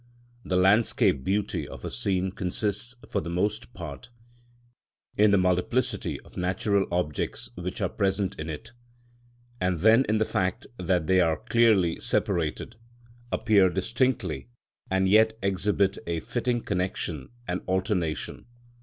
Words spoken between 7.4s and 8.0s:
which are